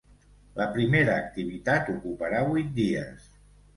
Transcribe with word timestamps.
La 0.59 0.65
primera 0.77 1.17
activitat 1.25 1.91
ocuparà 1.97 2.43
vuit 2.51 2.73
dies. 2.81 3.29